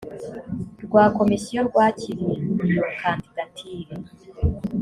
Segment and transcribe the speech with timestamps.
[0.85, 2.35] rwa komisiyo rwakiriye
[2.67, 3.93] iyo kandidatire